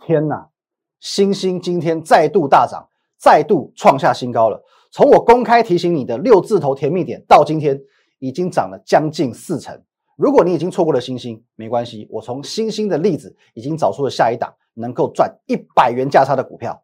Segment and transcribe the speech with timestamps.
[0.00, 0.48] 天哪！
[0.98, 4.64] 星星今天再度大涨，再度创下新高了。
[4.90, 7.78] 从我公开提醒你的六字头甜蜜点到今天，
[8.18, 9.78] 已经涨了将近四成。
[10.16, 16.82] 如果你已经错过了星星，没关系，我从星星的例子已经找出了下一档能够赚一百元价差的股票。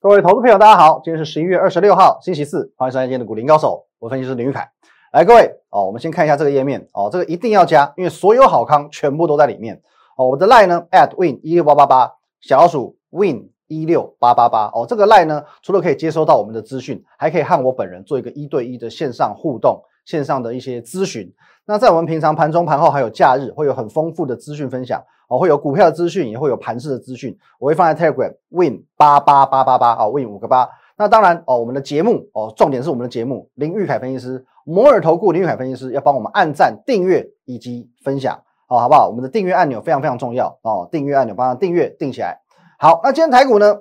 [0.00, 4.66] 各位投资朋友，大家好，今天是十一月二十六号，星期四，欢迎收看今天的股林高手，我分析师林玉凯。
[5.12, 9.78] 来，各位哦，我们先看一下这个页面哦，这个一定要加，因为所有好康全部都在里面
[10.16, 10.26] 哦。
[10.26, 14.86] 我的 line 呢，at win 一六八八八，小老鼠 win 一六八八八哦。
[14.88, 21.30] 这个 line 呢，除了可以接收到我们的资讯，还可以和我本人做一个一对一的线上互动，线上的一些咨询。
[21.66, 25.04] 那在我们平常盘中、盘后还有假日，会有很丰富的资讯分享。
[25.28, 30.68] 哦，会有股票的资讯，也会有盘式的资讯，我会放在 Telegram Win 八八八八八啊，Win 五个八。
[31.00, 39.08] 那当然哦，我们的节目哦，重点是我们的节目，林玉凯分析师，摩尔投顾林玉凯分析师要帮我们按赞、订阅以及分享，哦，好不好？
[39.08, 42.38] 我们的订阅按钮非常非常重要哦，订阅按钮帮他订阅订起来。
[42.78, 43.78] 好，那今天台股呢，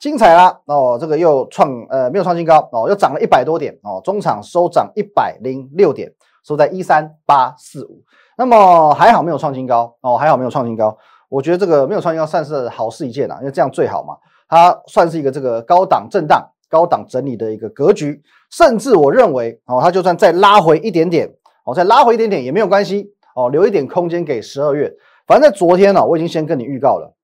[0.00, 6.10] 精彩啦哦，这个又创呃没有创新高哦，又涨了一百多点哦，中场收涨一百零六点，
[6.42, 8.02] 收在一三八四五。
[8.38, 10.96] 那么还好没有创新高哦，还好没有创新高。
[11.28, 14.16] 我觉得这个没有创新高算是好事一件啦，因为这样最好嘛。
[14.48, 21.30] 它算是一个这个高档震荡、高档整理的一个格局，甚至我认为哦，它就算再拉回一点点
[21.66, 24.90] 哦，再拉回一点点也没有关系哦，留一点空间给十二月。
[25.26, 27.14] 反正在昨天呢，我已经先跟你预告了，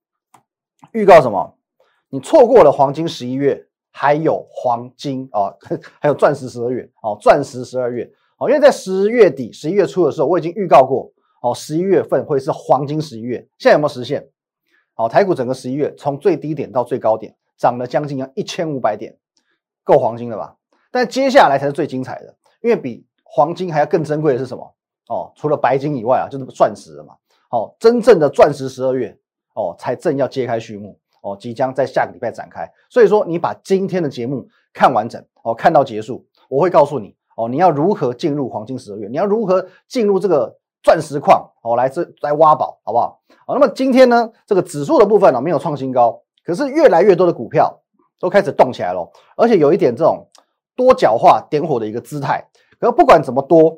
[0.93, 1.57] 预告什么？
[2.11, 5.57] 你错过了黄金十一月，还有黄金哦，
[5.99, 8.05] 还有钻石十二月哦，钻石十二月。
[8.37, 13.39] 哦，因为在十月底、十一月初的时候，我已经预告过，哦，十一月份会是黄金十一月。
[13.59, 14.29] 现在有没有实现？
[14.93, 19.17] 好，台股整个十一月从最低点到最高点涨了将近要一千五百点，
[19.89, 20.55] 够黄金了吧？
[20.91, 24.75] 但接下来才是最精彩的，因为比黄金还要更珍贵的是什么？
[25.09, 27.15] 哦，除了白金以外啊，就是钻石了嘛。
[27.51, 29.19] 哦，真正的钻石十二月，
[29.55, 32.71] 哦，才正要揭开序幕，哦，即将在下个礼拜展开。
[32.91, 37.17] 所以说，你把今天的节目看完整，哦，看到结束，我会告诉你。
[37.37, 39.09] 哦，你要如何进入黄金十二月？
[39.09, 41.51] 你要如何进入这个钻石矿？
[41.63, 43.23] 哦，来这来挖宝，好不好？
[43.47, 47.81] 好，那么今天呢，这个指数的部分呢没有创新高，可是越来越多的股票
[48.19, 50.27] 都开始动起来了，而且有一点这种
[50.75, 52.45] 多角化点火的一个姿态。
[52.81, 53.77] 可是不管怎么多，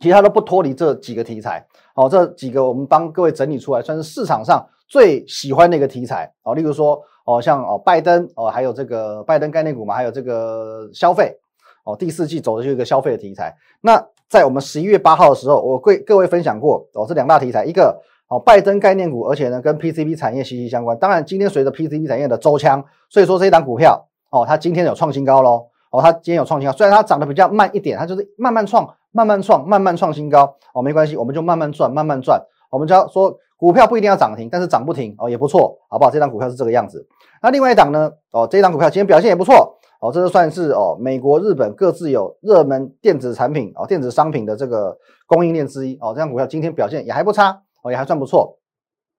[0.00, 1.66] 其他都不脱离这几个题材。
[1.94, 6.32] 哦，这几个我们帮各位整理出来，算是市场上最喜欢的一个题材。
[6.44, 11.36] 哦，例如说，哦，像哦拜登，哦还有这个拜登概念股嘛，还有这个消费。
[11.84, 13.56] 哦，第四季走的就是一个消费的题材。
[13.80, 20.98] 那在我们十一月八号的时候，我贵各位分享过哦，这两大题材，一个哦拜登概念股，而且呢跟 PCB 产业息息相关。
[20.98, 25.66] 当然，今天随着 PCB 产业的周枪，所以说这一档股票哦，它今天有创新高喽。
[25.90, 30.54] 哦，它今天有创新高，虽然它涨得比较慢一点，它就是慢慢创、慢慢创、慢慢创新高。
[30.74, 32.38] 哦，没关系，我们就慢慢赚、慢慢赚。
[32.70, 36.10] 我们只要说股票不一定要涨停，但是涨不停哦也不错，好不好？
[36.10, 37.06] 这档股票是这个样子。
[37.40, 38.12] 那另外一档呢？
[38.32, 39.78] 哦，这一档股票今天表现也不错。
[40.00, 44.94] 哦，这就算是哦，美国、日本各自有热门电子产品哦，电子商品的这个
[45.26, 48.58] 供应链之一哦，这张股票今天表现也还不差哦，也还算不错。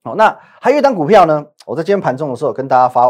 [0.04, 3.08] 哦，那还有一张股票呢，我在今天盘中的时候跟大家发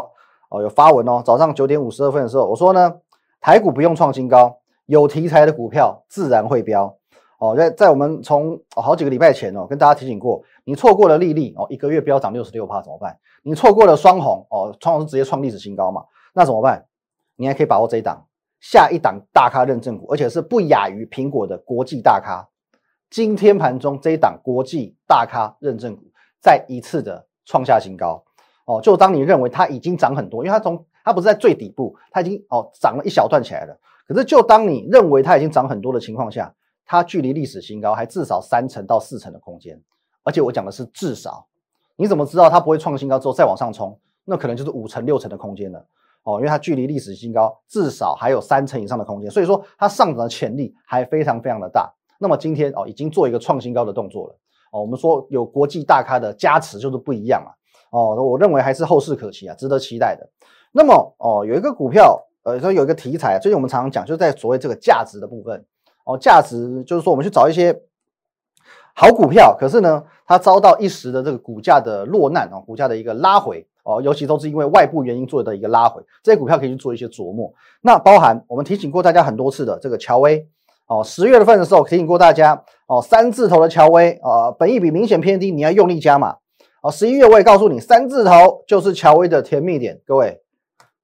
[0.49, 2.95] 哦，有发文哦，早上九点五十二分的时候，我说呢，
[3.39, 6.95] 台股不用创新高，有题材的股票自然会飙。
[7.37, 13.17] 哦，在在我们从好几个礼拜前哦，跟大家提醒过，你错过了利利哦，一个月飙涨六十六趴怎么办？
[13.43, 16.85] 你错过了双红哦，双红是直接创历史新高嘛，那怎么办？
[17.37, 18.25] 你还可以把握这一档，
[18.59, 22.45] 下一档大咖认证股，而且是不亚于苹果的国际大咖。
[23.09, 26.03] 今天盘中这一档国际大咖认证股
[26.39, 28.23] 再一次的创下新高
[28.65, 28.79] 哦。
[28.79, 33.75] 就当你认为它已经涨很多，因为它从它不是在最底部，它已经哦涨了一小段起来了。
[34.07, 36.53] 可是就当你认为它已经涨很多的情况下，
[36.85, 39.81] 它距离历史新高还至少三成到四成的空间。
[40.23, 41.47] 而且我讲的是至少，
[41.95, 43.99] 你怎么知道它不会创新高之后再往上冲？
[44.23, 45.83] 那可能就是五成六成的空间了。
[46.21, 51.91] 哦，因为它距离历史新高至少还有三成以上的空间，所以说它上涨的潜力还非常非常的大。
[52.19, 54.35] 那么今天哦，已经做一个创新高的动作了。
[54.71, 57.49] 哦，我们说有国际大咖的加持就是不一样啊。
[57.91, 60.29] 哦，我认为还是后市可期啊，值得期待的。
[60.71, 65.65] 那么哦，有一个股票，呃，说有一个题材，最近我们常常讲，就在所谓这个价值的部分。
[66.05, 67.81] 哦，价值就是说我们去找一些
[68.93, 73.65] 好股票，可是呢，它遭到一时的这个股价的落难啊，股价的一个拉回。
[73.83, 77.51] 哦，尤其都是因为外部原因做的一个拉回，这些股票可以去做一些琢磨。
[77.81, 80.47] 那包含我们提醒过大家很多次的这个乔威，
[80.89, 86.37] 哦，十月份的时候提醒过大家，哦，三字头的乔威，啊，本益比明显偏低，你要用力加码。
[86.81, 90.01] 哦，十一月我也告诉你，三字头就是乔威的甜蜜点。
[90.03, 90.41] 各位，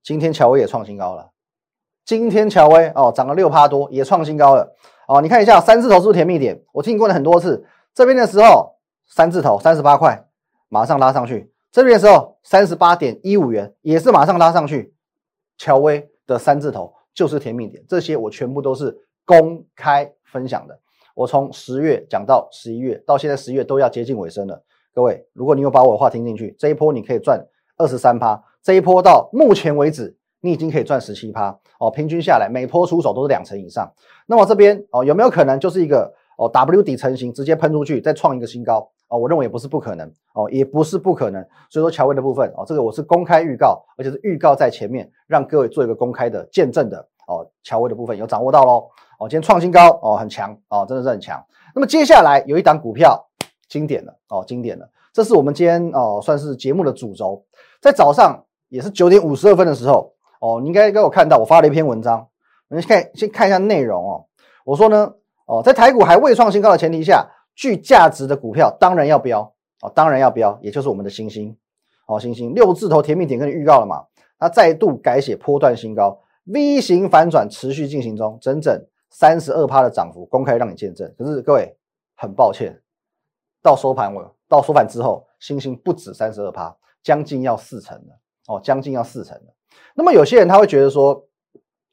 [0.01, 1.29] 今天乔威也创新高了，
[2.03, 4.73] 今天乔威哦涨了六趴多，也创新高了
[5.07, 5.21] 哦。
[5.21, 6.63] 你看一下三字头是不是甜蜜点？
[6.71, 10.25] 我提醒过了很多次，这边的时候三字头三十八块，
[10.67, 14.95] 马上拉上去；这边的时候三十八点一五元，也是马上拉上去。
[15.59, 20.79] 乔威的三字头就是甜蜜点，这些我全部都是公开分享的。
[21.15, 24.61] 我从十月讲到十一月，到现在十月都要接近尾声了。
[24.93, 27.45] 各位，如果你有把我的话听进去，这一波你可以赚
[27.77, 28.41] 二十三趴。
[28.61, 31.91] 这一波到目前为止，你已经可以赚十七趴哦。
[31.91, 33.91] 平均下来，每波出手都是两成以上。
[34.25, 39.17] 那么这边哦，有没有可能就是一个哦 W 底成型，直接喷出去，再创一个新高哦？
[39.17, 41.41] 我认为也不是不可能哦，也不是不可能。
[41.69, 46.97] 所以说，乔威的部分哦，这个我是公开预告，而且是预告在前面，让各位做一个公开的见证的
[47.27, 47.47] 哦。
[47.63, 48.89] 乔威的部分有掌握到喽
[49.19, 51.43] 哦，今天创新高哦，很强哦，真的是很强。
[51.73, 53.27] 那么接下来有一档股票。
[53.67, 57.43] 经典的哦，经典的，这是我们今天哦，算是节目的主轴。
[57.81, 62.27] 在早上也是九点五十二分的时候哦，你应该给我看到我发了一篇文章。
[62.69, 64.25] 我们看先看一下内容哦。
[64.65, 65.11] 我说呢
[65.47, 69.51] 哦，在台股还未创新高的前提下，具价值的股票当然要标
[69.81, 71.57] 哦，当然要标，也就是我们的星星
[72.05, 74.05] 哦，星星六字头甜蜜点跟你预告了嘛，
[74.37, 78.79] 它再度改写波段新高，V 型反转持续进行中，整整
[79.17, 81.09] 三十二趴的涨幅公开让你见证。
[81.17, 81.77] 可是各位
[82.17, 82.81] 很抱歉。
[83.61, 89.53] 到收盘我到收盘之后，星星不止三十二趴，将近要四成了哦，将近要四成了。
[89.95, 91.25] 那么有些人他会觉得说，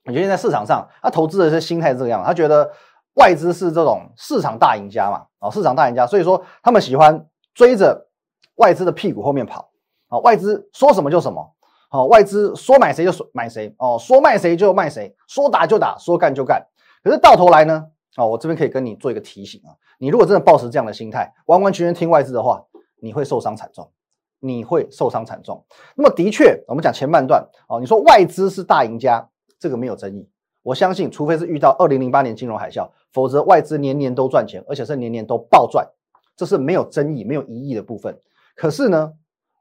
[0.05, 2.71] 你觉得在市场上，他投资的是心态是这个样，他觉得
[3.15, 8.09] 外资是这种市场大赢家嘛，哦，市场大赢家，所以说他们喜欢追着
[8.57, 9.71] 外资的屁股后面跑，
[10.09, 11.55] 哦，外资说什么就什么，
[11.91, 16.67] 哦，外资说买谁就买谁，哦，说卖谁就卖谁，说打就打，说干就干。
[17.03, 17.89] 可是到头来呢？
[18.17, 22.63] 哦，我这边可以跟你做一个提醒啊，你如果真的抱持这样的心态，完完全全听外资的话，
[23.01, 23.91] 你会受伤惨重，
[24.39, 25.65] 你会受伤惨重。
[25.97, 29.27] 那么的确，我们讲前半段哦，你说外资是大赢家，
[29.59, 30.29] 这个没有争议。
[30.63, 35.89] 我相信，除非是遇到二零零八年金融海啸，否则外资年年都赚钱，而且是年年都暴赚，
[36.37, 38.21] 这是没有争议、没有疑义的部分。
[38.55, 39.15] 可是呢，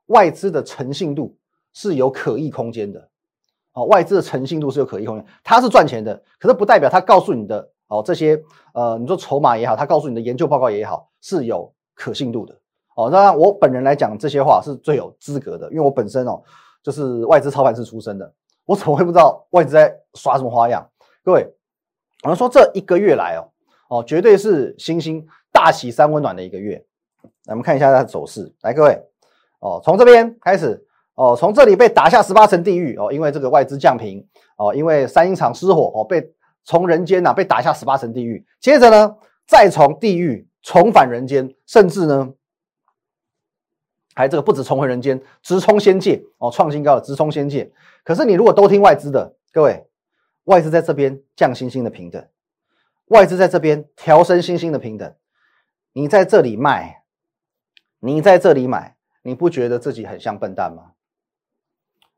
[0.07, 1.37] 外资的诚信度
[1.73, 3.09] 是有可议空间的。
[3.73, 7.69] 哦，外资的诚信度是有可疑空间，它是赚钱的，可是不代表它告诉你的。
[7.87, 8.41] 哦，这些
[8.73, 12.57] 呃，你说筹码也好，他告诉你的研究报告也好，是有可信度的。
[12.95, 16.41] 哦，当然我本人来讲这些话是最有资格的，因为我本身哦
[16.81, 18.33] 就是外资操盘室出身的，
[18.65, 20.89] 我怎么会不知道外资在耍什么花样？
[21.21, 21.45] 各位，
[22.23, 23.51] 我们说这一个月来哦，
[23.89, 26.81] 哦，绝对是星星大喜三温暖的一个月。
[27.47, 28.49] 来，我们看一下它的走势。
[28.61, 28.97] 来，各位，
[29.59, 30.81] 哦，从这边开始，
[31.15, 34.25] 哦，从这里被打下十八层地狱哦，因为这个外资降频
[34.57, 36.33] 哦，因为三鹰厂失火哦，被。
[36.63, 39.15] 从人间呐被打下十八层地狱，接着呢
[39.47, 42.35] 再从地狱重返人间，甚至呢
[44.13, 47.71] 还这个不止重回人间，直冲仙界哦，创新高的直冲仙界。
[48.03, 49.87] 可是你如果都听外资的，各位，
[50.43, 52.23] 外资在这边降星星的平等，
[53.07, 55.15] 外资在这边调升星星的平等，
[55.93, 57.01] 你在这里卖，
[57.99, 60.90] 你在这里买，你不觉得自己很像笨蛋吗？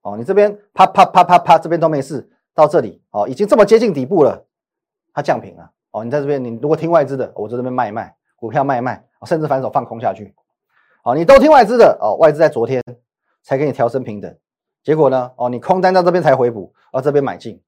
[0.03, 2.29] 哦，你这边啪啪啪啪啪，这边都没事。
[2.55, 4.45] 到这里哦，已经这么接近底部了，
[5.11, 6.03] 它降平了哦。
[6.03, 10.35] 你在这边，你如果听外资的，我在这边卖一卖股票卖一卖，甚至反手放空下去。
[11.03, 12.79] 好，你都听外资的哦，外资在昨天
[13.41, 14.37] 才给你调升平等，
[14.83, 17.59] 结果呢哦，你空单到这边才回补，而这边买进，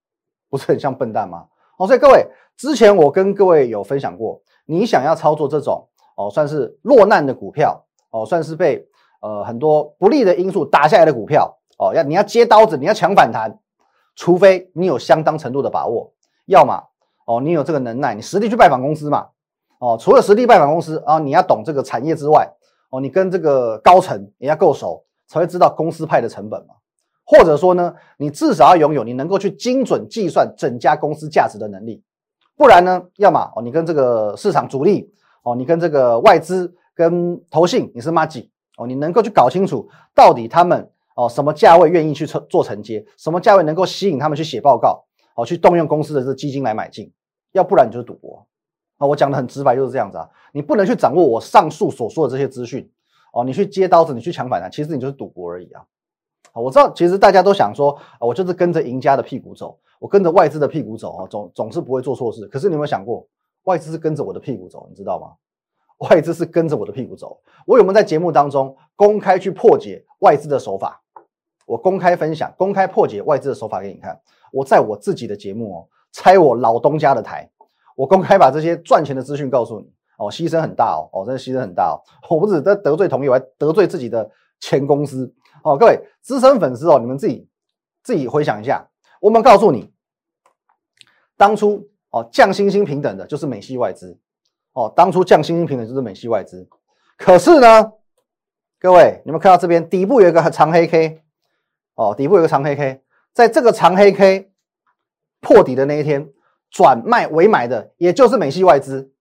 [0.52, 1.48] 不是很像笨蛋吗？
[1.80, 8.88] 哦，所以各位，之前我跟各位有分享过，你想要操作这种哦，算是落难的股票哦，算是被
[9.22, 13.60] 呃很多不利的因素打下来的股票哦，要你要接刀子，你要抢反弹。
[14.18, 16.14] 除非你有相当程度的把握，
[16.46, 16.82] 要么
[17.26, 19.28] 哦，你有这个能耐，你实地去拜访公司嘛，
[19.78, 22.50] 哦，除了实地拜访公司啊，你要懂这个产业之外，
[22.92, 26.76] 哦，你跟这个高层也要够熟，才会知道公司派的成本嘛。
[27.26, 32.02] 或者说呢，你至少要拥有你能够去精准计算整家公司价值的能力，
[32.56, 35.12] 不然呢，要么哦，你跟这个市场主力
[35.44, 40.90] 哦，你跟这个外资跟投信你是妈几哦，你能够去搞清楚到底他们。
[41.16, 43.06] 哦，什么价位愿意去做承接？
[43.18, 45.04] 什么价位能够吸引他们去写报告？
[45.36, 47.12] 哦，去动用公司的这基金来买进，
[47.54, 48.46] 要不然你就是赌博。
[48.98, 50.30] 啊，我讲的很直白，就是这样子啊。
[50.54, 52.90] 你不能去掌握我上述所说的这些资讯，
[53.34, 55.84] 哦，你去接刀子，你去抢反弹，其实你就是赌博而已啊。
[56.54, 62.48] 我知道，其实大家都想说，我就是跟着赢家的屁股走，我跟着外资的屁股走啊，总总是不会做错事。
[62.48, 63.28] 可是你有没有想过，
[63.64, 65.34] 外资是跟着我的屁股走，你知道吗？
[66.10, 67.40] 外资是跟着我的屁股走。
[67.66, 71.02] 我有没有在节目当中公开去破解外资的手法？
[71.66, 74.20] 我公开分享、公开破解外资的手法给你看。
[74.52, 77.50] 我在我自己的节目哦，拆我老东家的台，
[77.96, 79.86] 我公开把这些赚钱的资讯告诉你
[80.18, 82.00] 哦，牺牲很大哦，哦，真的牺牲很大哦。
[82.30, 84.30] 我不止得得罪同业，我还得罪自己的
[84.62, 85.78] 前公司哦。
[85.78, 87.50] 各位资深粉丝哦，你们自己
[88.04, 88.88] 自己回想一下。
[89.20, 89.92] 我们告诉你，
[91.36, 94.18] 当初哦降薪薪平等的就是美系外资，
[94.74, 96.70] 哦，当初降薪薪平等就是美系外资。
[97.18, 97.92] 可是呢，
[98.80, 101.24] 各位，你们看到这边底部有一个长黑 K，
[101.96, 103.02] 哦，底部有个长黑 K，
[103.34, 104.52] 在这个长黑 K
[105.42, 106.30] 破底的那一天，
[106.70, 109.12] 转卖为买的也就是美系外资。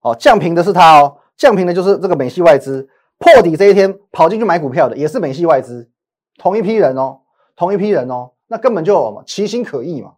[0.00, 2.88] 哦，降平的是它哦，降平的就是这个美系外资。
[3.18, 5.90] 破底这一天跑进去买股票的也是美系外资，
[6.36, 7.20] 同一批人哦，
[7.56, 10.16] 同一批人哦，那根本就其心可议嘛。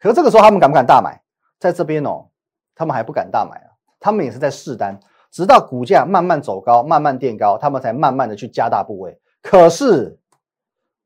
[0.00, 1.22] 可是这个时候他们敢不敢大买？
[1.60, 2.26] 在这边哦，
[2.74, 4.98] 他们还不敢大买啊，他们也是在试单，
[5.30, 9.18] 直到股价慢慢走高，慢慢垫高，他们才慢慢的去加大部位。
[9.40, 10.18] 可是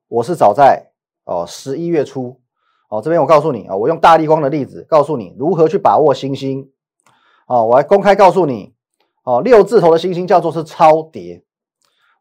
[0.08, 0.90] 我是早在
[1.24, 2.40] 哦十一月初
[2.88, 6.70] 哦，这边我告诉你啊，我用大力光的例子告诉你如何去把握星星
[7.46, 8.74] 哦，我还公开告诉你。
[9.24, 11.44] 哦，六字头的星星叫做是超跌。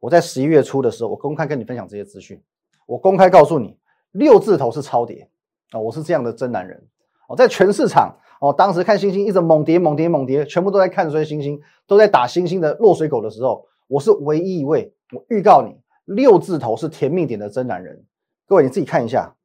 [0.02, 2.44] 我在十一月初的时候，我公开跟你分享这些资讯，
[2.86, 3.78] 我公开告诉你，
[4.12, 5.30] 六字头是超跌
[5.72, 5.80] 啊！
[5.80, 6.86] 我是这样的真男人
[7.30, 14.94] 哦，在全市场哦，当时看星星一直猛跌猛跌猛跌，全部都在看衰星星，都在打星星的落水狗的时候，我是唯一一位。
[15.14, 18.06] 我预告你，六字头是甜蜜点的真男人。
[18.46, 19.36] 各位你自己看一下，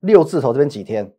[0.00, 1.14] 六字头这边几天，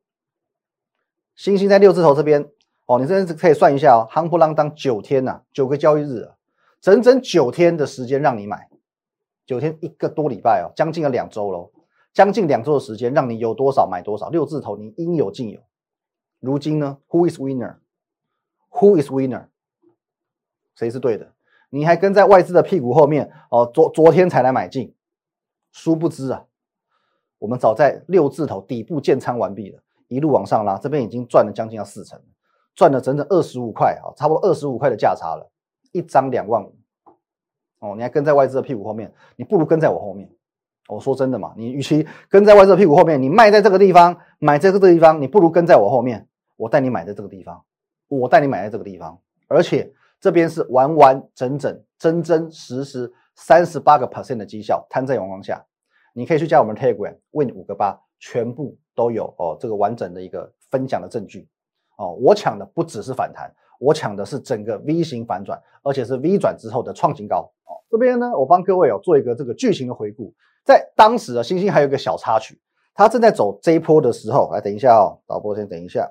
[1.36, 2.52] 星星在六字头这边。
[2.86, 6.36] 哦，你这边可以算一下哦，夯不啷当九天呐，九个交易日啊，
[6.82, 8.68] 整整九天的时间让你买，
[9.46, 11.72] 九天一个多礼拜哦，将近了两周喽，
[12.14, 15.62] 将近两周的时间让你有多少买多少，六字头你应有尽有。
[16.40, 19.50] 如今呢，Who is winner？Who is winner？
[20.76, 21.32] 谁是对的？
[21.70, 24.94] 你还跟在外资的屁股后面哦，昨昨天才来买进，
[25.72, 26.46] 殊不知啊，
[27.38, 32.22] 我们早在六字头底部建仓完毕了，一路往上拉，这边已经赚了将近要四成。
[32.76, 35.52] 赚了整整二十五块啊，差不多二十五块的价差了，
[35.92, 36.76] 一张两万五
[37.80, 40.30] 哦，你还跟在外资的屁股后面，你不如跟在我后面。
[40.88, 47.64] 我说真的嘛，你与其跟在外资的屁股后面，你卖在这个地方，买在这个地方，你不如跟在我后面，我带你买在这个地方，
[48.08, 55.66] 我带你买在这个地方，而且这边是完完整整、真真实实三十八个 percent 的绩效摊在阳光下，
[56.14, 61.48] 你可以去加我们 Telegram 问五个八，全部都有哦，这个完整的一个分享的证据。
[61.98, 67.52] 哦，我抢的不只是反弹，我抢的是整个 V 型反转，而且是 V 转之后的创新高。
[67.66, 70.34] 哦，这边呢，我帮各位哦做一个这个剧情的回顾。
[70.64, 72.60] 在当时啊，星星还有一个小插曲，
[72.94, 76.10] 它正在走这一波的时候，来等一下哦，导播先等一下，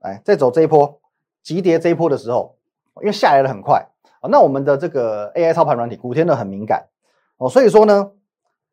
[0.00, 1.00] 来在走这一波
[1.42, 2.56] 急跌这一波的时候，
[3.00, 3.86] 因为下来的很快
[4.20, 6.88] 啊，那我们的这个 AI 操盘软体古天乐很敏感
[7.36, 8.12] 哦，所以说呢，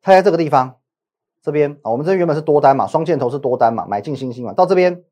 [0.01, 0.77] 它在这个地方
[1.41, 5.03] 这边啊，我们这原本是多单嘛，双箭头是多单嘛，买进星星嘛，到这边。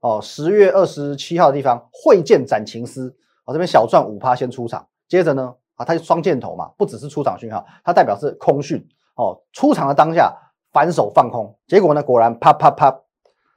[0.00, 3.16] 哦，十月二十七号的地方，会见斩情丝。
[3.44, 8.86] 哦，这边小赚五趴先出场，接着呢，啊，它是双箭头嘛，不只是出场讯号，它代表是空讯。
[9.14, 10.36] 哦，出场的当下
[10.70, 12.90] 反手放空，结果呢，果然啪啪啪，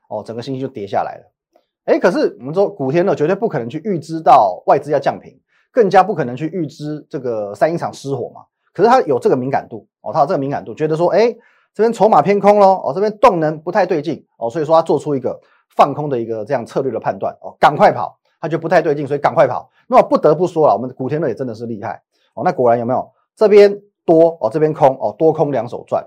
[0.08, 1.32] 哦，整个星星就跌下来了。
[1.90, 5.36] 哎，可是我们说古天乐绝对不可能去预知到外资要降频，
[5.72, 8.42] 更加不可能去预知这个三一厂失火嘛。
[8.74, 11.36] 可是他有这个敏感度，哦，他有这个敏感度，觉得说，哎，
[11.74, 15.40] 这边筹码偏空喽，哦，这边动能不太对劲，哦，所以说他做出一个。
[15.76, 19.70] 放空的一个这样策略的判断哦，赶快跑，他觉得不太对劲，所以赶快跑。
[19.88, 22.02] 那么不得不说了，我们古天乐也真的是厉害
[22.34, 22.42] 哦。
[22.44, 26.06] 那果然有没有这边多哦，这边空哦，多空两手赚。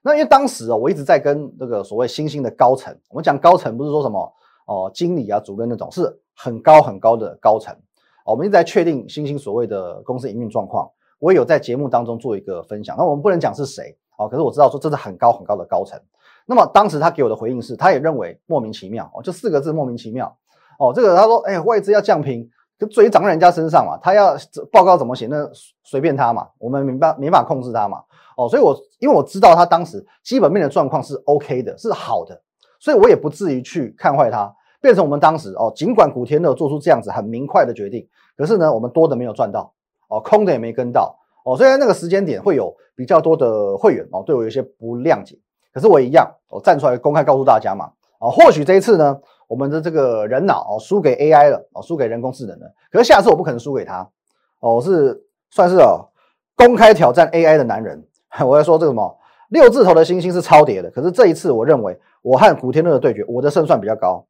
[0.00, 4.32] 那因为当时哦，我一直在跟这个所谓新兴的高层，我们讲高层不是说什么
[4.66, 7.76] 哦，经理啊、主任那种，是很高很高的高层。
[8.24, 10.88] 我们一直在确定新兴所谓的公司营运状况，
[11.18, 12.96] 我也有在节目当中做一个分享。
[12.96, 16.00] 那我们不能讲是谁哦，可是我知道说这是很高很高的高层。
[16.46, 20.36] 那么当时他给我的回应是，他也认为莫名其妙哦，就四个字莫名其妙
[20.78, 20.92] 哦。
[20.94, 22.48] 这个他说，哎，外资要降频，
[22.78, 24.36] 就嘴长在人家身上嘛，他要
[24.70, 25.48] 报告怎么写，那
[25.82, 28.02] 随便他嘛，我们没办没法控制他嘛。
[28.36, 32.40] 哦，所以我因为我知道他当时基本面的状况是 OK 的，是好的，
[32.80, 39.72] 所以我也不至于去看坏它，变成我们当时哦，尽管古天乐做出这样子很明快的决定，可是呢，我们多的没有赚到
[40.08, 45.38] 哦，空的也没跟到哦，虽然那个时间点会有比较多的会员哦，对我有些不谅解。
[45.72, 52.66] 可是我一样，我站出来公开告诉大家嘛，啊，或许这一次呢，我们的这个人脑哦输给 AI 了，哦输给人工智能了。
[52.90, 54.00] 可是下次我不可能输给他，
[54.60, 56.08] 哦，我是算是哦
[56.56, 58.02] 公开挑战 AI 的男人。
[58.46, 59.18] 我要说这个什么
[59.50, 64.26] 六字头的星星是超跌的，可是这一次我认为我和古天乐的对决，我的胜算比较高。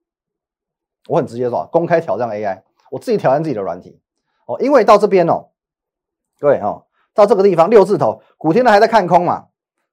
[1.08, 4.00] 我很直接说，公开挑战 AI，我自己挑战自己的软体
[4.46, 5.48] 哦，因为到这边哦，
[6.38, 9.46] 各位哦，到这个地方六字头，古天乐还在看空嘛。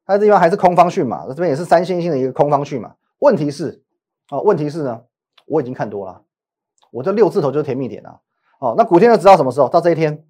[0.05, 2.96] 它这地方还是空方讯嘛，这边也是三星星的一个空方讯嘛。
[3.19, 3.84] 问题是，
[4.29, 5.01] 哦，问题是呢，
[5.46, 6.22] 我已经看多了，
[6.91, 8.22] 我这六字头就是甜蜜点啊。
[8.60, 9.67] 哦，那古天乐直到什么时候？
[9.67, 10.25] 到这一天，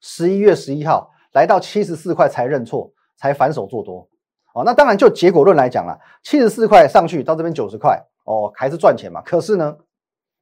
[0.00, 4.08] 十一月十一号来到七十四块才认错，才反手做多。
[4.56, 9.20] 哦，那当然就结果论来讲了，七十四块上去到这边九十块，哦，还是赚钱嘛。
[9.20, 9.76] 可是呢，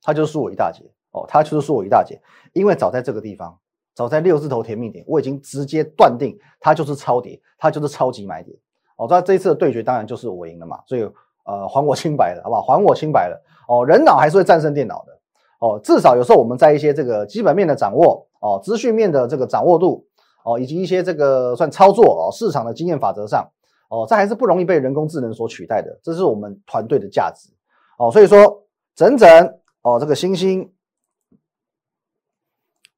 [0.02, 3.58] 他就输我一大截，哦，他就是输我一大截，因为早在这个地方，
[3.92, 8.56] 早在六字头甜蜜点，我已经直接断定它就是超跌，它就是超级买点。
[8.96, 11.02] 哦，那这一次的对决当然就是我赢了嘛，所以
[11.44, 12.62] 呃，还我清白了，好不好？
[12.62, 13.42] 还我清白了。
[13.66, 15.12] 哦，人脑还是会战胜电脑的。
[15.58, 20.06] 哦，至少有时候我们在一些这个基本面的掌握，哦，资讯面的这个掌握度，
[20.44, 23.50] 哦，以及一些这个算操作哦，市场的经验法则上，
[23.94, 25.98] 哦，这还是不容易被人工智能所取代的。
[26.02, 27.50] 这是我们团队的价值。
[27.98, 30.72] 哦，所以说整整哦，这个星星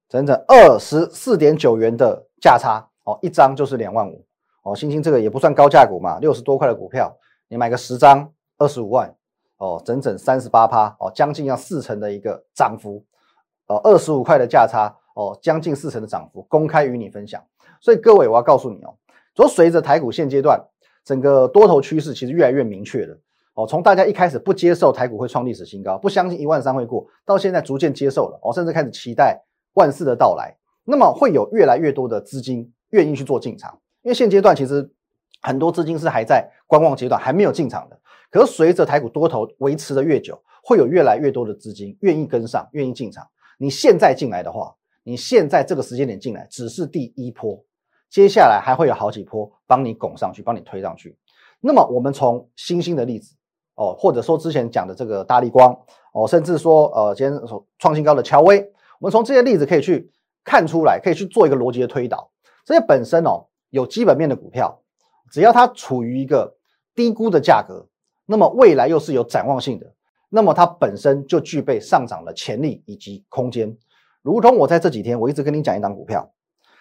[0.09, 4.25] 整整二十四点九元的价差，哦，一张就是两万五。
[4.63, 7.15] 哦，星星这个也不算高价股嘛，六十多块的股票，
[7.49, 9.15] 你买个十张，二十五万。
[9.59, 13.03] 哦，整整三十八趴哦，将近要四成的一个涨幅，
[13.69, 17.43] 哦，二十五块的价差哦，将近四成的涨幅，公开与你分享。
[17.81, 18.95] 所以各位，我要告诉你哦，
[19.35, 20.63] 说随着台股现阶段
[21.07, 23.17] 整个多头趋势其实越来越明确了
[23.55, 29.41] 哦，从大家一开始不接受台股会创历史新高，不相信一万三会过，到现在逐渐接受了哦，甚至开始期待
[29.75, 34.91] 万四的到来，那么会有越来越多的资金愿意去做进场，因为现阶段其实
[35.41, 37.99] 很多资金是还在观望阶段，还没有进场的。
[38.29, 43.25] 可是随着台股多头维持的越久，会有越来越多的资金愿意跟上，愿意进场。
[43.57, 47.65] 你现在进来的话，你现在这个时间点进来只是第一波，
[48.09, 51.17] 接下来还会有好几波帮你拱上去，帮你推上去。
[51.61, 53.35] 那么我们从新兴的例子
[53.75, 55.77] 哦，或者说之前讲的这个大力光
[56.13, 57.41] 哦，甚至说呃今天
[57.79, 58.61] 创新高的乔威，
[59.01, 60.11] 我们从这些例子可以去
[60.45, 62.31] 看出来，可以去做一个逻辑的推导。
[62.65, 64.81] 这些本身哦有基本面的股票，
[65.31, 66.57] 只要它处于一个
[66.95, 67.87] 低估的价格。
[68.27, 69.93] 那么未来又是有展望性的，
[70.29, 73.77] 那么它本身就具备上涨的潜力以及空间。
[74.23, 76.29] 如同我在这几天我一直跟你讲一档股票，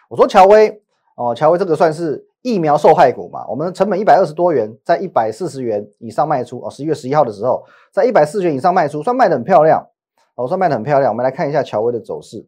[0.10, 0.82] 我说乔威
[1.15, 3.45] 哦，乔威这个算是疫苗受害股嘛？
[3.48, 6.69] 我们成本一百二十多元，在一百四十元以上卖出哦。
[6.69, 9.88] 十一月十一号的时候，在一百四十元以上卖出，算卖的很漂亮
[10.36, 11.12] 哦，算卖的很漂亮。
[11.12, 12.45] 我们来看一下乔威的走势，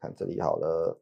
[0.00, 0.98] 看这里好了，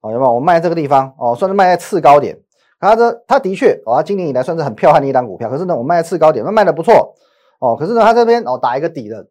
[0.00, 0.34] 好有没有？
[0.34, 2.40] 我卖这个地方哦，算是卖在次高点。
[2.78, 5.48] 它这，它的确哦，它今年以来算是很彪悍的一档股票。
[5.48, 7.14] 可是呢，我卖在次高点，那卖的不错
[7.58, 7.74] 哦。
[7.74, 9.28] 可是呢，它这边哦打一个底的。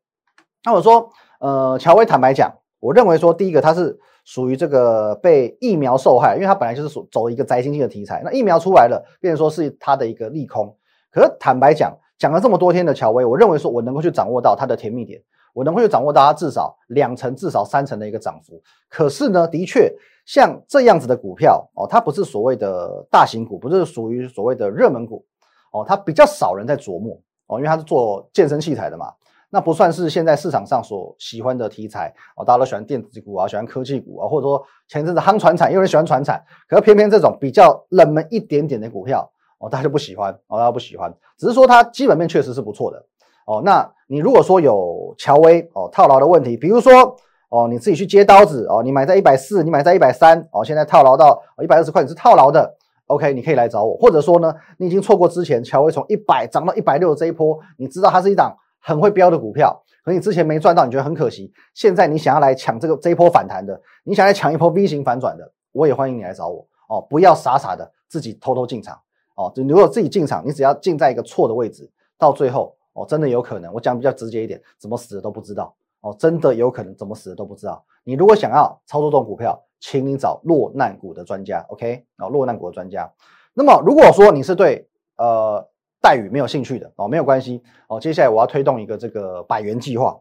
[0.63, 8.21] 那我说，呃，乔威坦白讲，我认为说，第一个它是属于这个被疫苗受害，因为它本来就是属走一个宅经济的题材。
[8.25, 10.75] 那疫苗出来了，变成说是它的一个利空。
[11.09, 15.21] 可是坦白讲，讲了这么多天的乔威，我认为说我能够去掌握到它的甜蜜点，
[15.53, 18.61] 我能够去掌握到它至少两成、至少三成的一个涨幅。
[18.89, 19.89] 可是呢，的确。
[20.25, 25.23] 像这样子的股票哦，它不是所谓的大型股，不是属于所谓的热门股
[25.71, 29.13] 哦，它比较少人在琢磨哦，因为它是做健身器材的嘛，
[29.49, 39.29] 那不算是现在市场上所喜欢的题材哦，大家都喜欢电子股啊，喜欢科技股啊，或者说前阵子夯船产，有人喜欢船产，可是偏偏这种比较冷门一点点的股票
[39.59, 43.05] 哦，大家就不喜欢哦，大家不喜欢，只是说它基本面确实是不错的
[43.45, 47.15] 哦，那你如果说有乔威哦套牢的问题，比如说。
[47.49, 58.53] 哦，你自己去接刀子哦，你买在一百四，你买在一百三哦，现在套牢到一百二十块，你是套牢的，OK，你可以来找我，或者说呢，你已经错过之前乔威从一百涨到一百六这一波，你知道它是一档
[58.85, 68.95] 很会标的股票，可你之前没赚到，你觉得很可惜，现在你想要来抢这个这一波反弹的，你想来抢一波 V 型反转的，我也欢迎你来找我哦，不要傻傻的自己偷偷进场
[69.35, 75.75] 哦，你如果自己进场，你只要进在一个错的位置，到最后哦，真的有可能，我讲比较直接一点，怎么死的都不知道。
[76.01, 77.83] 哦，真的有可能怎么死的都不知道。
[78.03, 82.05] 你如果想要操作这种股票，请你找落难股的专家，OK？
[82.19, 83.11] 哦，落难股的专家。
[83.55, 85.67] 那么如果说你是对呃
[86.05, 87.99] 待遇没有兴趣的哦，没有关系哦。
[87.99, 90.15] 接下来我要推动一个这个百元计划。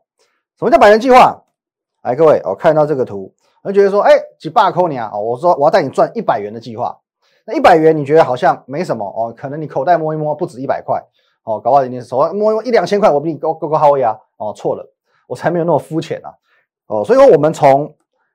[0.59, 1.39] 什么叫百元计划？
[2.03, 5.11] 来，各位，我看到这个图，我觉得说，哎，几百扣你啊？
[5.13, 6.99] 哦，我说我要带你赚一百元的计划。
[7.47, 9.31] 那一百元你觉得好像没什么哦？
[9.37, 10.99] 可能你口袋摸一摸不止一百块
[11.45, 14.19] 哦，搞不好你手上摸一摸一两千块，我比你高高高好呀？
[14.39, 14.91] 哦，错了。
[15.27, 16.35] 我才没有那么肤浅啊！
[16.87, 17.95] 哦，所以说我们从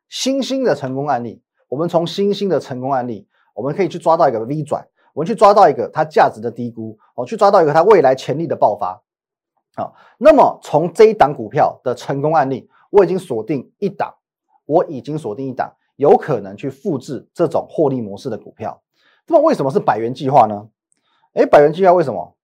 [0.09, 9.01] 新兴的成功案例，我们从新兴的成功案例，我们可以去抓到一个 V 转，我们去抓到一个它价值的低估，哦，去抓到一个它未来潜力的爆发。
[9.75, 14.15] 好，那么从这一档股票的成功案例，我已经锁定一档，
[14.65, 18.81] 我已经锁定一档有可能去复制这种获利模式的股票。
[19.27, 20.69] 那么为什么是百元计划呢？
[21.33, 22.35] 哎，百元计划为什么？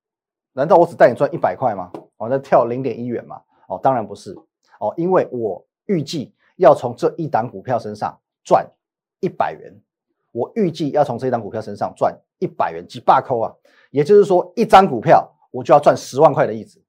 [0.53, 1.91] 难道我只带你赚一百块吗？
[2.17, 3.41] 我在跳零点一元吗？
[3.67, 4.33] 哦，当然不是
[4.79, 8.65] 哦，因为我预计要从这一档股票身上赚
[9.19, 9.73] 一百元，
[10.35, 13.53] 我预计要从这一档股票身上赚一百元，几把扣啊！
[13.89, 16.81] 也就是说，一张股票我就要赚十万块的意思。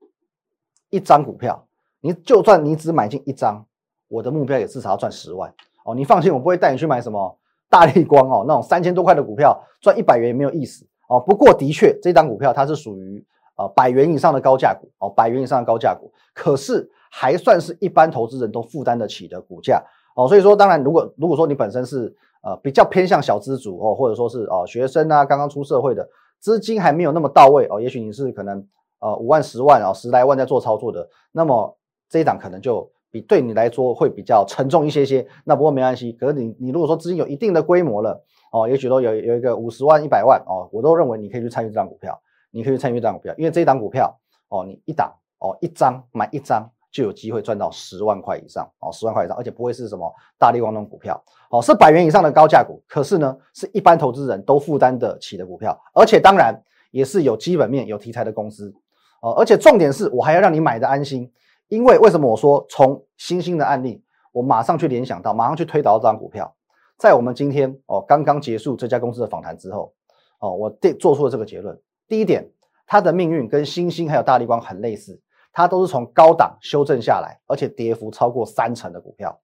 [0.91, 1.65] 一张股票，
[2.01, 3.65] 你就算你只买进一张，
[4.09, 5.55] 我的目标也至少要赚十万
[5.85, 5.95] 哦。
[5.95, 7.39] 你放心，我不会带你去买什么
[7.71, 11.21] 大力光哦那种三千多块的股票赚一百元也没有意思哦。
[11.21, 13.25] 不过的确，这张股票它是属于
[13.57, 19.81] 呃百元以上的高价股哦，百元以上的高价股，可是还算是一般投资人都负担得起的股价
[20.17, 20.27] 哦。
[20.27, 22.13] 所以说，当然如果如果说你本身是
[22.47, 28.67] 呃比较偏向小资族哦，或者说是哦学生啊，刚刚出社会的，资金还没有那么到位哦，也许你是可能
[29.01, 31.77] 呃五万、十万啊、十来万在做操作的，那么
[32.09, 32.91] 这一档可能就。
[33.09, 36.13] 比对你来说会比较沉重一些些，那不过没关系。
[36.13, 44.15] 可是你你如果说资金有一定的规模了哦，也许都有有一个五十万、一百万哦，我都认为你可以去参与这张股票，你可以去参与这张股票，因为这一档股票
[44.49, 52.83] 哦，你一档哦一张买一张就有机会赚到十万块以上哦，十万块以上，而且不会是什么大力光那种股票哦，是百元以上的高价股。
[52.89, 56.59] 可是呢，是一般投资人都负担得起的股票，而且当然
[56.91, 58.75] 也是有基本面、有题材的公司
[59.21, 61.31] 哦，而且重点是我还要让你买的安心。
[61.69, 66.51] 因为为什么我说从新兴的案例，我马上去联想到，马上去推导这张股票，
[66.97, 69.93] 在我们今天哦刚刚结束这家公司的访谈之后，
[70.39, 71.79] 哦我定做出了这个结论。
[72.09, 72.49] 第一点，
[72.87, 75.21] 它的命运跟新兴还有大力光很类似，
[75.57, 79.41] 它都是从高档修正下来，而且跌幅超过三成的股票。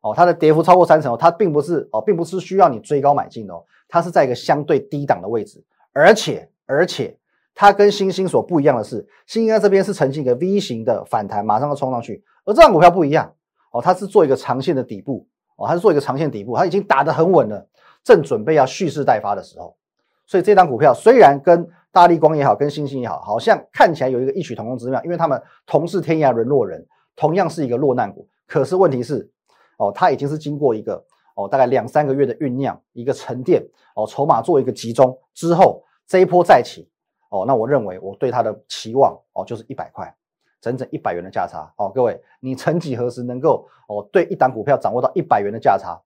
[0.00, 5.62] 哦，它的跌幅超过三成哦，它并不是哦，并不是需要你追高买进哦，它是在一个相对低档的位置，
[5.92, 7.16] 而且而且。
[7.56, 8.96] 它跟星星所不一样的是，
[9.28, 13.32] 星星在这边是呈现一个 V 型的反弹，马上要冲上去，而这张股票不一样
[13.70, 17.64] 哦，它是做一个长线的底部哦，它是做一个长线底部，它已经打得很稳了，
[18.02, 19.76] 正准备要蓄势待发的时候，
[20.26, 26.84] 所以这张股票虽然跟大力光也好，跟星星也好，好像看起来有一个异曲同工之妙，因为他们同是天涯沦落人，
[27.14, 29.30] 同样是一个落难股，可是问题是
[29.78, 31.04] 哦，它已经是经过一个
[31.36, 33.62] 哦大概两三个月的酝酿，一个沉淀
[33.94, 36.88] 哦，筹码做一个集中之后，这一波再起。
[37.30, 40.14] 哦，那我认为我对它的期望哦，就是一百块，
[40.60, 41.90] 整整一百元的价差哦。
[41.92, 46.00] 各位，你曾几何时能够哦对一档股票掌握到一百元的价差？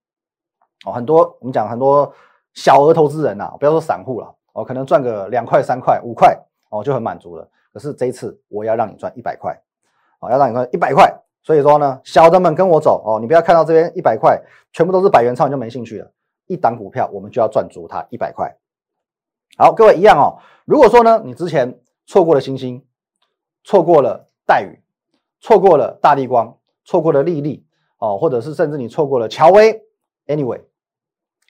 [0.87, 2.11] 哦，很多我们讲很多
[2.59, 6.37] 小额投资人呐，不要说散户了哦，可能赚个两块、三块、五块
[6.71, 7.49] 哦就很满足了。
[7.73, 9.57] 可是这一次我要让你赚一百块，
[10.18, 11.09] 哦，要让你赚一百块。
[11.40, 14.42] 所以说呢，小的们跟我走哦，你不要看到这边一百块
[14.73, 16.11] 全部都是百元钞你就没兴趣了。
[16.49, 18.53] 一档股票我们就要赚足它一百块。
[19.57, 20.42] 好，各位一样哦。
[20.64, 22.85] 如果说呢，你之前错过了星星，
[23.62, 24.83] 错过了待遇，
[25.40, 27.64] 错过了大地光，错过了丽丽
[27.99, 29.81] 哦，或者是甚至你错过了乔威
[30.27, 30.61] ，anyway，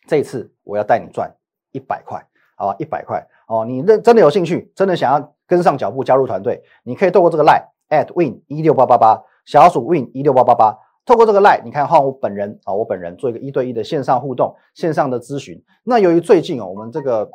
[0.08, 1.32] 这次我要带你赚
[1.70, 3.64] 一百块，好吧，一百块哦。
[3.64, 15.62] 你认真的有兴趣，真的想要跟上脚步加入团队，你可以透过这个 line at win 一六八八八，小鼠 win 一六八八八，透过这个 line，你看换我本人啊，我本人做一个一对一的线上互动，线上的咨询。
[15.84, 17.30] 那由于最近哦，我们这个。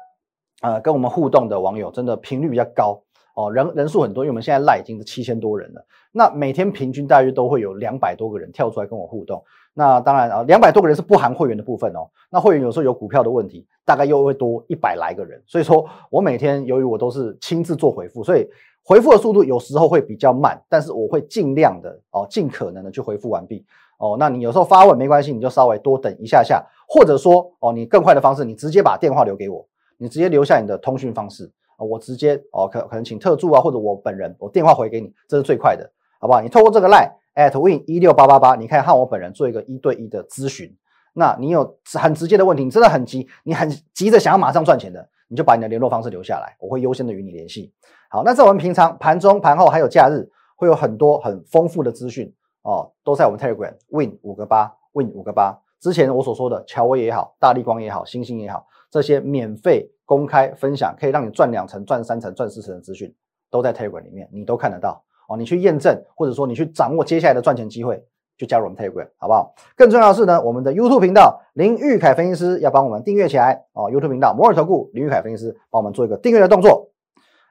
[0.61, 3.03] 呃，跟我们互动的网友真的频率比较高
[3.35, 5.85] 哦，人人数很多，因为我们现在赖已经是七千多人了。
[6.13, 9.43] 那每天平均大约都会有两百多个人跳出来跟我互动。
[9.73, 12.07] 那当然啊，两百多个人是不含会员的部分哦。
[12.29, 15.41] 那会员有时候有股票的问题，大概又会多一百来个人。
[15.47, 18.47] 所以说我每天由于我都是亲自做回复，所以
[18.83, 23.65] 回复的速度有时候会比较慢，但是我会尽量的哦，尽可能的去回复完毕
[23.97, 24.15] 哦。
[24.19, 29.65] 那你有时候发问没关系，你就稍微多等一下下，或者说哦，你更快的方式，你直接把电话留给我。
[29.97, 36.41] 你直接留下你的通讯方式，我直接哦可可能请特助啊，或者我本人我电话回给你，这是最快的，好不好？
[36.41, 40.75] 你透过这个 line at win 一六八八八，你可以和我本人做一个一对一的咨询。
[41.13, 47.71] 那你有很直接的问题，你真的很急，你很急着想要马上赚钱的，你就把你的联络方式留下来，我会优先的与你联系。
[48.09, 55.59] 好，那在我们平常盘中、盘后还有假日，会有很多很丰富的资讯哦，都在我们 Telegram win 五个八 win 五个八。
[55.79, 58.65] 之前我所说的乔威也好，大力光也好，星星也好。
[58.89, 63.13] 这些免费公开分享，可以让你赚两成、赚三成、赚四成的资讯，
[63.51, 65.37] 都在 Telegram 里面，你都看得到哦。
[65.37, 68.03] 你去验证，或者说你去掌握接下来的赚钱机会，
[68.37, 69.53] 就加入我们 Telegram，好不好？
[69.75, 73.91] 更重要的是呢，我们的 YouTube 频道林玉凯分析师要帮我们订阅起来哦。
[73.91, 76.89] YouTube 频道摩尔投顾林玉凯分析师帮我们做一个订阅的动作。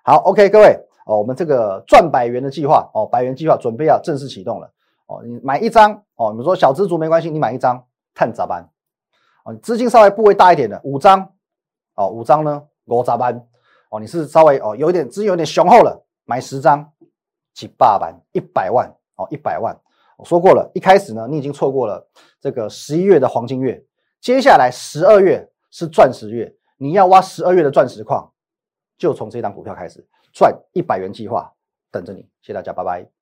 [0.05, 4.71] 好，OK，各位哦，我们这个赚百元的计划哦，百元计划准备要正式启动了
[5.07, 5.23] 哦。
[5.25, 8.69] 你买一张哦，你们说小资族没关系，你买一张探咋办？
[9.45, 11.29] 哦，资金稍微部位大一点的五张，
[11.95, 13.47] 哦，五张呢五十万，
[13.91, 16.89] 哦，你是稍微哦有一点资金有点雄厚了，买十张
[17.55, 19.77] 几百万，一百万，哦，一百万。
[20.17, 22.07] 我说过了，一开始呢，你已经错过了
[22.41, 23.85] 这个十一月的黄金月，
[24.21, 28.33] 接下来十二月是钻石月，你要挖十二月的钻石矿，
[28.97, 31.53] 就从这档股票开始赚一百元计划
[31.91, 32.21] 等着你。
[32.41, 33.22] 谢谢大家，拜拜。